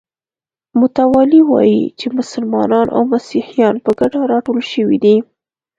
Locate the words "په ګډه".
3.85-4.19